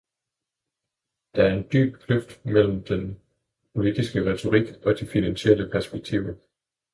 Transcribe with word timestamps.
Der 1.35 1.43
er 1.43 1.53
en 1.53 1.67
dyb 1.73 1.99
kløft 1.99 2.45
mellem 2.45 2.83
den 2.83 3.19
politiske 3.75 4.31
retorik 4.31 4.85
og 4.85 4.99
de 4.99 5.07
finansielle 5.07 5.69
perspektiver. 5.71 6.33